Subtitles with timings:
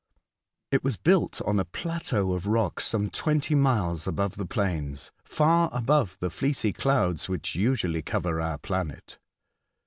[0.71, 5.69] It was built on a plateau of rock some twenty miles above the plains, far
[5.71, 9.19] above the fleecy clouds which usually cover our planet.